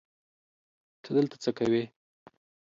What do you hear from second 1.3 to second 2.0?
څه کوی